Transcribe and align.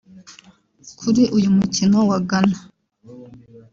Kuri 0.99 1.21
uyu 1.37 1.49
mukino 1.57 1.97
wa 2.09 2.17
Ghana 2.29 2.57